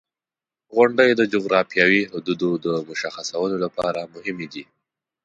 •غونډۍ 0.75 1.09
د 1.15 1.21
جغرافیوي 1.33 2.01
حدودو 2.13 2.49
د 2.65 2.67
مشخصولو 2.89 3.55
لپاره 3.65 4.01
مهمې 4.13 4.47
دي. 4.53 4.63